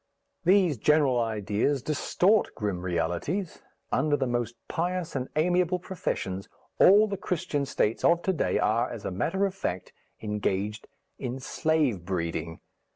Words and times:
These 0.45 0.79
general 0.79 1.19
ideas 1.19 1.83
distort 1.83 2.55
grim 2.55 2.79
realities. 2.81 3.61
Under 3.91 4.17
the 4.17 4.25
most 4.25 4.55
pious 4.67 5.15
and 5.15 5.29
amiable 5.35 5.77
professions, 5.77 6.49
all 6.79 7.05
the 7.05 7.17
Christian 7.17 7.67
states 7.67 8.03
of 8.03 8.23
to 8.23 8.33
day 8.33 8.57
are, 8.57 8.89
as 8.89 9.05
a 9.05 9.11
matter 9.11 9.45
of 9.45 9.53
fact, 9.53 9.93
engaged 10.19 10.87
in 11.19 11.39
slave 11.39 12.03
breeding. 12.03 12.61